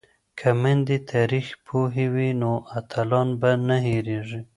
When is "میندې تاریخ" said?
0.61-1.47